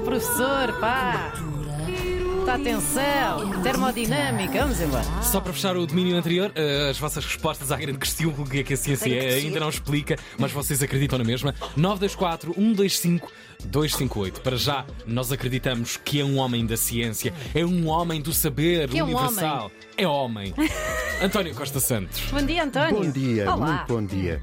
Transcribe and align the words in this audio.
professor, 0.00 0.72
pá! 0.80 1.32
Muita 2.36 2.54
atenção! 2.54 3.62
Termodinâmica, 3.62 4.60
vamos 4.62 4.80
embora. 4.80 5.04
Só 5.22 5.40
para 5.40 5.52
fechar 5.52 5.76
o 5.76 5.86
domínio 5.86 6.16
anterior, 6.16 6.50
eh, 6.54 6.88
as 6.90 6.98
vossas 6.98 7.24
respostas 7.24 7.70
à 7.70 7.76
grande 7.76 7.98
questão 7.98 8.32
que 8.44 8.60
é 8.60 8.62
que 8.62 8.74
a 8.74 8.76
ciência 8.76 9.14
é, 9.14 9.34
ainda 9.34 9.60
não 9.60 9.68
explica, 9.68 10.16
mas 10.38 10.50
vocês 10.50 10.82
acreditam 10.82 11.18
na 11.18 11.24
mesma. 11.24 11.54
924 11.76 12.54
125 12.54 13.30
258. 13.64 14.40
Para 14.40 14.56
já, 14.56 14.84
nós 15.06 15.30
acreditamos 15.30 15.96
que 15.98 16.20
é 16.20 16.24
um 16.24 16.38
homem 16.38 16.64
da 16.66 16.76
ciência, 16.76 17.32
é 17.54 17.64
um 17.64 17.88
homem 17.88 18.20
do 18.20 18.32
saber 18.32 18.88
Que 18.88 18.98
é 18.98 19.04
um 19.04 19.08
universal. 19.08 19.70
É 19.96 20.06
homem. 20.06 20.54
António 21.22 21.54
Costa 21.54 21.78
Santos. 21.78 22.22
Bom 22.30 22.42
dia, 22.44 22.64
António. 22.64 23.02
Bom 23.02 23.10
dia, 23.10 23.52
Olá. 23.52 23.66
muito 23.66 23.86
bom 23.86 24.04
dia. 24.04 24.42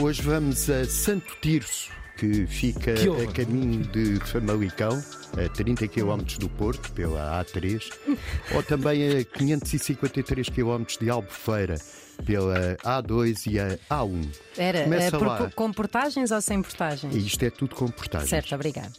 Hoje 0.00 0.22
vamos 0.22 0.70
a 0.70 0.84
Santo 0.84 1.36
Tirso, 1.40 1.90
que 2.22 2.46
fica 2.46 2.94
Que 2.94 3.08
a 3.08 3.26
caminho 3.32 3.82
de 3.86 4.14
Famalicão, 4.26 5.02
a 5.44 5.48
30 5.48 5.88
km 5.88 6.22
do 6.38 6.48
Porto, 6.48 6.92
pela 6.92 7.42
A3, 7.44 7.82
ou 8.54 8.62
também 8.62 9.18
a 9.18 9.24
553 9.24 10.48
km 10.50 10.84
de 11.00 11.10
Albufeira, 11.10 11.74
pela 12.24 12.76
A2 12.84 13.50
e 13.50 13.58
a 13.58 13.76
A1. 14.04 14.28
Era 14.56 14.84
Começa 14.84 15.16
eh, 15.16 15.18
por- 15.18 15.26
lá. 15.26 15.50
com 15.52 15.72
portagens 15.72 16.30
ou 16.30 16.40
sem 16.40 16.62
portagens? 16.62 17.12
Isto 17.16 17.44
é 17.44 17.50
tudo 17.50 17.74
com 17.74 17.88
portagens. 17.88 18.30
Certo, 18.30 18.54
obrigado. 18.54 18.92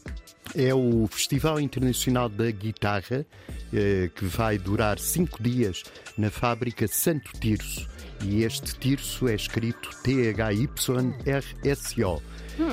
É 0.56 0.74
o 0.74 1.08
Festival 1.08 1.60
Internacional 1.60 2.30
da 2.30 2.50
Guitarra, 2.52 3.26
eh, 3.74 4.10
que 4.16 4.26
vai 4.26 4.58
durar 4.58 5.00
cinco 5.00 5.42
dias 5.42 5.84
na 6.18 6.30
fábrica 6.30 6.88
Santo 6.88 7.32
Tirso. 7.40 7.90
E 8.22 8.44
este 8.44 8.76
Tirso 8.76 9.28
é 9.28 9.34
escrito 9.36 9.90
T-H-Y-R-S-O. 10.04 10.44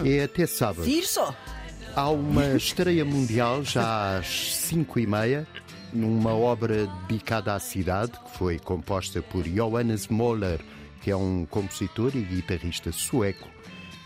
É 0.05 0.25
até 0.25 0.47
sábado. 0.47 0.85
Tirso? 0.85 1.35
Há 1.97 2.09
uma 2.11 2.55
estreia 2.55 3.05
mundial 3.05 3.65
já 3.65 4.19
às 4.19 4.27
5 4.27 5.01
e 5.01 5.07
meia, 5.07 5.47
numa 5.93 6.33
obra 6.33 6.87
dedicada 7.09 7.55
à 7.55 7.59
cidade, 7.59 8.13
que 8.13 8.39
foi 8.39 8.59
composta 8.59 9.21
por 9.21 9.43
Johannes 9.43 10.07
Moller, 10.07 10.61
que 11.03 11.11
é 11.11 11.17
um 11.17 11.45
compositor 11.47 12.13
e 12.15 12.21
guitarrista 12.23 12.93
sueco, 12.93 13.49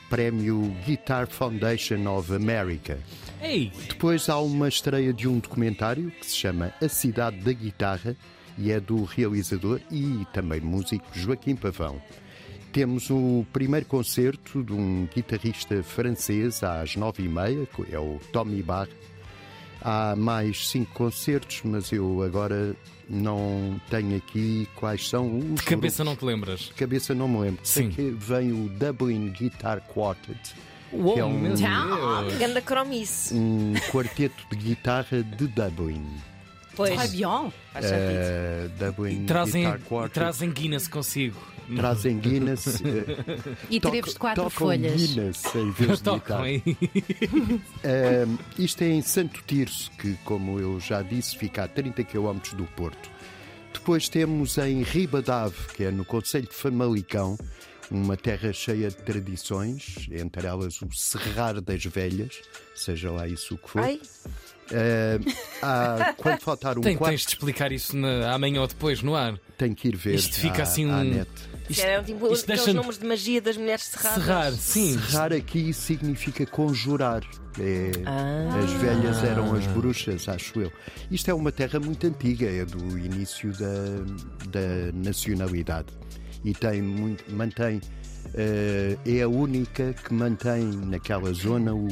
prémio 0.09 0.75
Guitar 0.87 1.27
Foundation 1.27 2.07
of 2.07 2.33
America. 2.35 2.99
Ei! 3.41 3.73
Depois 3.89 4.29
há 4.29 4.39
uma 4.39 4.69
estreia 4.69 5.13
de 5.13 5.29
um 5.29 5.39
documentário 5.39 6.11
que 6.11 6.27
se 6.27 6.37
chama 6.37 6.73
A 6.81 6.89
Cidade 6.89 7.39
da 7.39 7.53
Guitarra 7.53 8.17
e 8.57 8.71
é 8.71 8.81
do 8.81 9.05
realizador 9.05 9.81
e 9.91 10.27
também 10.33 10.61
músico 10.61 11.07
Joaquim 11.13 11.57
Pavão. 11.57 12.01
Temos 12.73 13.09
o 13.11 13.47
primeiro 13.53 13.87
concerto 13.87 14.63
de 14.63 14.73
um 14.73 15.07
guitarrista 15.15 15.83
francês 15.83 16.63
às 16.63 16.97
nove 16.97 17.23
e 17.25 17.29
meia, 17.29 17.69
é 17.91 17.99
o 17.99 18.19
Tommy 18.33 18.63
Barr. 18.63 18.89
Há 19.85 20.17
mais 20.17 20.69
cinco 20.69 20.93
concertos, 20.95 21.61
mas 21.65 21.93
eu 21.93 22.23
agora 22.23 22.75
não 23.09 23.79
tenho 23.91 24.17
aqui 24.17 24.67
quais 24.77 25.09
são 25.09 25.37
os. 25.39 25.45
De 25.57 25.63
cabeça 25.63 26.03
grupos. 26.03 26.07
não 26.07 26.17
te 26.17 26.25
lembras? 26.33 26.61
De 26.61 26.73
cabeça 26.73 27.15
não 27.15 27.29
me 27.29 27.39
lembro. 27.39 27.61
Sei 27.63 27.85
Sim. 27.85 27.91
que 27.91 28.11
vem 28.11 28.51
o 28.53 28.69
Dublin 28.71 29.29
Guitar 29.31 29.83
Quartet, 29.83 30.55
Uou, 30.91 31.13
que 31.15 31.21
é 31.21 31.25
um, 31.25 31.39
meu 31.39 31.55
Deus. 31.55 32.35
Ganda 32.39 32.63
cromice. 32.63 33.35
um 33.35 33.75
quarteto 33.93 34.43
de 34.51 34.57
guitarra 34.57 35.23
de 35.23 35.47
Dublin. 35.47 36.07
Pois. 36.75 36.95
Faz 36.95 37.11
sentido. 37.85 38.19
Eh, 38.21 38.69
Dublin 38.79 39.27
Trazem, 39.27 39.65
Guitar 39.65 39.81
Quartet. 39.81 40.15
trazem 40.15 40.51
Guinness 40.51 40.89
consigo. 40.89 41.39
Trazem 41.77 42.19
Guinness. 42.19 42.81
eh, 42.85 43.57
E 43.71 43.81
treves 43.81 44.13
de 44.15 44.19
quatro 44.19 44.45
tocam 44.45 44.51
folhas. 44.59 45.01
Guinness 45.01 45.55
em 45.55 45.71
vez 45.71 45.99
de 45.99 46.03
Tocam 46.05 46.19
guitarra. 46.19 46.43
aí. 46.45 46.63
Eh, 47.83 48.27
isto 48.59 48.83
é 48.83 48.89
em 48.89 49.03
Santo 49.03 49.43
Tirso, 49.47 49.91
que, 49.99 50.15
como 50.25 50.59
eu 50.59 50.79
já 50.81 51.03
disse, 51.03 51.37
fica 51.37 51.65
a 51.65 51.69
30 51.69 52.03
km 52.05 52.39
do 52.57 52.65
Porto. 52.77 53.11
Depois 53.73 54.09
temos 54.09 54.57
em 54.59 54.83
Ribadave, 54.83 55.57
que 55.77 55.85
é 55.85 55.91
no 55.91 56.05
Conselho 56.05 56.47
de 56.47 56.55
Famalicão, 56.55 57.37
uma 57.91 58.17
terra 58.17 58.53
cheia 58.53 58.89
de 58.89 58.97
tradições, 58.97 60.09
entre 60.11 60.47
elas 60.47 60.81
o 60.83 60.89
Serrar 60.93 61.61
das 61.61 61.85
Velhas, 61.85 62.41
seja 62.75 63.11
lá 63.11 63.27
isso 63.29 63.55
o 63.55 63.59
que 63.59 63.71
for. 63.71 63.83
Ai, 63.83 64.01
Eh, 64.71 65.19
há- 65.61 66.15
quando 66.17 66.41
faltar 66.41 66.79
um 66.79 66.81
Tem, 66.81 66.97
quarto, 66.97 67.11
tens 67.11 67.21
de 67.21 67.29
explicar 67.29 67.71
isso 67.71 67.95
na- 67.95 68.33
amanhã 68.33 68.63
ou 68.63 68.67
depois 68.67 69.03
no 69.03 69.15
ar. 69.15 69.39
tem 69.59 69.75
que 69.75 69.89
ir 69.89 69.95
ver 69.97 70.15
Isto 70.15 70.37
fica 70.37 70.61
à- 70.61 70.63
assim 70.63 70.87
um- 70.87 71.05
net. 71.05 71.29
Isto, 71.69 71.83
eram 71.85 72.03
tipo 72.03 72.33
isto 72.33 72.45
aqueles 72.45 72.65
deixa 72.65 72.73
nomes 72.73 72.97
de 72.99 73.07
magia 73.07 73.43
das 73.43 73.59
mulheres 73.59 73.85
cerradas. 73.85 74.25
serrar, 74.25 74.53
sim. 74.53 74.99
Serrar 74.99 75.33
aqui 75.35 75.71
significa 75.75 76.47
conjurar. 76.47 77.23
É, 77.61 77.91
Ah. 78.07 78.59
As 78.65 78.71
velhas 78.73 79.23
eram 79.23 79.55
as 79.55 79.67
bruxas, 79.67 80.27
acho 80.31 80.59
eu. 80.63 80.73
Isto 81.11 81.31
é 81.31 81.35
uma 81.35 81.53
terra 81.53 81.79
muito 81.79 82.07
antiga, 82.07 82.47
é 82.51 82.65
do 82.65 82.99
início 82.99 83.53
da, 83.53 84.49
da 84.49 84.93
nacionalidade. 84.95 85.89
E 86.45 86.53
tem 86.53 86.83
muito, 86.83 87.25
mantém, 87.33 87.81
eh, 88.35 88.97
é 89.07 89.23
a 89.23 89.29
única 89.29 89.95
que 89.95 90.13
mantém 90.13 90.65
naquela 90.65 91.33
zona 91.33 91.75
o 91.75 91.89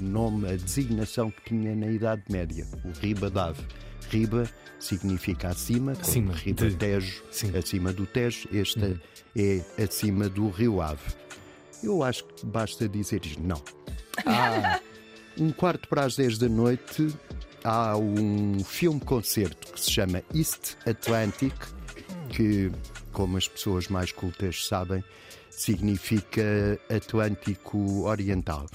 nome, 0.00 0.48
a 0.48 0.56
designação 0.56 1.30
que 1.30 1.42
tinha 1.44 1.74
na 1.74 1.88
Idade 1.88 2.22
Média, 2.30 2.66
o 2.84 2.90
Ribadave. 3.00 3.60
Riba 4.08 4.48
significa 4.78 5.48
acima, 5.48 5.92
Acima 5.92 6.32
Riba 6.32 6.68
de- 6.70 6.76
Tejo, 6.76 7.22
sim. 7.32 7.50
acima 7.56 7.92
do 7.92 8.06
Tejo, 8.06 8.48
esta 8.52 9.00
é 9.34 9.60
acima 9.82 10.28
do 10.28 10.48
Rio 10.50 10.80
Ave. 10.80 11.00
Eu 11.82 12.02
acho 12.04 12.24
que 12.24 12.46
basta 12.46 12.88
dizer 12.88 13.24
isto. 13.26 13.42
Não. 13.42 13.60
Há 14.24 14.78
um 15.38 15.50
quarto 15.50 15.88
para 15.88 16.04
as 16.04 16.14
10 16.16 16.38
da 16.38 16.48
noite 16.48 17.08
há 17.64 17.96
um 17.96 18.62
filme-concerto 18.64 19.72
que 19.72 19.80
se 19.80 19.90
chama 19.90 20.22
East 20.32 20.74
Atlantic, 20.86 21.52
que, 22.28 22.70
como 23.16 23.38
as 23.38 23.48
pessoas 23.48 23.88
mais 23.88 24.12
cultas 24.12 24.66
sabem, 24.66 25.02
significa 25.48 26.42
Atlântico 26.94 28.02
Oriental. 28.04 28.66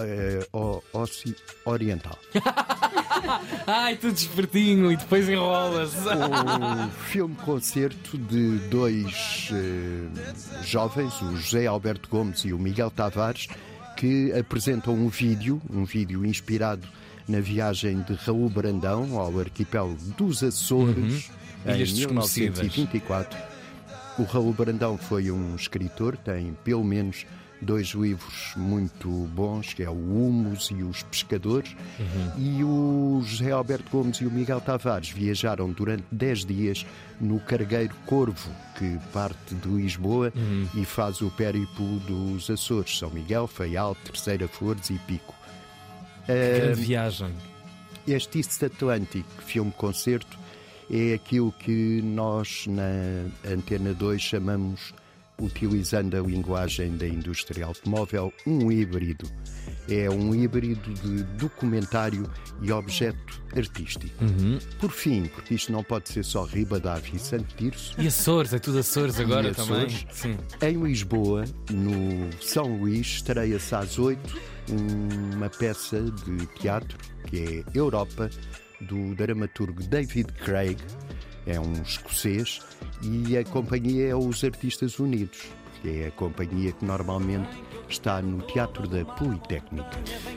Eh, 0.00 0.46
o- 0.54 0.82
oci- 0.94 1.36
oriental. 1.66 2.18
Ai, 3.66 3.96
tudo 3.96 4.16
espertinho 4.16 4.90
e 4.90 4.96
depois 4.96 5.28
enrolas. 5.28 5.92
o 5.94 6.90
filme-concerto 7.10 8.16
de 8.16 8.56
dois 8.70 9.50
eh, 9.52 10.08
jovens, 10.64 11.20
o 11.20 11.36
José 11.36 11.66
Alberto 11.66 12.08
Gomes 12.08 12.46
e 12.46 12.54
o 12.54 12.58
Miguel 12.58 12.90
Tavares, 12.90 13.48
que 13.98 14.32
apresentam 14.32 14.94
um 14.94 15.08
vídeo, 15.08 15.60
um 15.70 15.84
vídeo 15.84 16.24
inspirado 16.24 16.88
na 17.28 17.40
viagem 17.40 18.00
de 18.08 18.14
Raul 18.14 18.48
Brandão 18.48 19.18
ao 19.18 19.38
arquipélago 19.38 19.98
dos 20.16 20.42
Açores 20.42 21.30
em 21.66 21.74
Ilhas 21.74 21.92
Desconhecidas. 21.92 22.60
1924. 22.60 23.55
O 24.18 24.22
Raul 24.22 24.52
Brandão 24.52 24.96
foi 24.96 25.30
um 25.30 25.54
escritor, 25.54 26.16
tem 26.16 26.56
pelo 26.64 26.82
menos 26.82 27.26
dois 27.60 27.88
livros 27.88 28.52
muito 28.56 29.08
bons, 29.08 29.74
que 29.74 29.82
é 29.82 29.90
o 29.90 29.92
Humus 29.92 30.70
e 30.70 30.82
os 30.82 31.02
Pescadores. 31.02 31.76
E 32.38 32.64
o 32.64 33.20
José 33.22 33.50
Alberto 33.50 33.90
Gomes 33.90 34.18
e 34.18 34.26
o 34.26 34.30
Miguel 34.30 34.60
Tavares 34.60 35.10
viajaram 35.10 35.70
durante 35.70 36.04
10 36.10 36.44
dias 36.44 36.86
no 37.20 37.38
cargueiro 37.40 37.94
Corvo, 38.06 38.50
que 38.78 38.98
parte 39.12 39.54
de 39.54 39.68
Lisboa 39.68 40.32
e 40.74 40.84
faz 40.84 41.20
o 41.20 41.30
périplo 41.30 41.98
dos 42.00 42.48
Açores, 42.48 42.98
São 42.98 43.10
Miguel, 43.10 43.46
Faial, 43.46 43.94
Terceira 43.96 44.48
Flores 44.48 44.90
e 44.90 44.98
Pico. 45.00 45.34
Grande 46.26 46.80
viagem. 46.80 47.32
Este 48.06 48.38
East 48.38 48.62
Atlantic 48.62 49.26
filme-concerto 49.44 50.38
é 50.90 51.14
aquilo 51.14 51.52
que 51.52 52.00
nós 52.02 52.66
na 52.66 53.50
Antena 53.50 53.92
2 53.94 54.20
chamamos, 54.20 54.92
utilizando 55.38 56.16
a 56.16 56.20
linguagem 56.20 56.96
da 56.96 57.06
indústria 57.06 57.66
automóvel, 57.66 58.32
um 58.46 58.70
híbrido. 58.72 59.28
É 59.88 60.08
um 60.10 60.34
híbrido 60.34 60.92
de 60.94 61.22
documentário 61.38 62.28
e 62.62 62.72
objeto 62.72 63.40
artístico. 63.54 64.14
Por 64.80 64.90
fim, 64.90 65.26
porque 65.26 65.54
isto 65.54 65.70
não 65.70 65.84
pode 65.84 66.08
ser 66.08 66.24
só 66.24 66.44
Ribadave 66.44 67.14
e 67.14 67.18
Santo 67.18 67.54
Tirso, 67.54 67.94
E 68.00 68.06
Açores, 68.06 68.52
é 68.52 68.58
tudo 68.58 68.78
Açores 68.78 69.20
agora 69.20 69.50
E 69.50 69.54
também. 69.54 69.86
Açores. 69.86 70.06
Sim. 70.10 70.36
em 70.62 70.82
Lisboa, 70.82 71.44
no 71.70 72.30
São 72.40 72.78
Luís, 72.78 73.06
estreia-se 73.06 73.74
às 73.74 73.98
8 73.98 74.56
uma 74.68 75.48
peça 75.48 76.00
de 76.00 76.46
teatro 76.58 76.98
que 77.26 77.38
é 77.38 77.64
Europa, 77.78 78.28
do 78.80 79.14
dramaturgo 79.14 79.82
David 79.82 80.32
Craig, 80.32 80.76
é 81.46 81.58
um 81.60 81.72
escocês, 81.82 82.60
e 83.02 83.36
a 83.36 83.44
companhia 83.44 84.08
é 84.08 84.14
os 84.14 84.42
Artistas 84.42 84.98
Unidos, 84.98 85.38
que 85.80 86.02
é 86.02 86.06
a 86.08 86.10
companhia 86.10 86.72
que 86.72 86.84
normalmente 86.84 87.48
está 87.88 88.20
no 88.20 88.42
Teatro 88.42 88.88
da 88.88 89.04
Politécnica. 89.04 89.90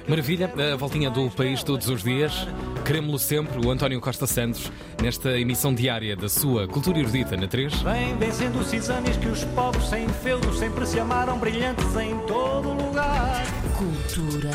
Maravilha, 0.08 0.54
a 0.74 0.76
voltinha 0.76 1.10
do 1.10 1.30
país 1.32 1.64
todos 1.64 1.90
os 1.90 2.04
dias. 2.04 2.48
Queremos-lo 2.86 3.18
sempre, 3.18 3.66
o 3.66 3.72
António 3.72 4.00
Costa 4.00 4.28
Santos, 4.28 4.72
nesta 5.02 5.40
emissão 5.40 5.74
diária 5.74 6.16
da 6.16 6.30
sua 6.30 6.68
Cultura 6.68 7.00
Erudita 7.00 7.36
na 7.36 7.48
3. 7.48 7.82
Vem 7.82 8.16
vencendo 8.18 8.64
cisanes 8.64 9.18
que 9.18 9.28
os 9.28 9.44
povos 9.46 9.90
sem 9.90 10.08
feudos 10.08 10.60
sempre 10.60 10.86
se 10.86 11.00
amaram 11.00 11.40
brilhantes 11.40 11.96
em 11.96 12.18
todo 12.28 12.70
lugar. 12.70 13.44
Cultura 13.78 14.52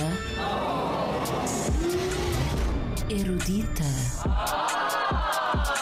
erudita. 3.09 3.85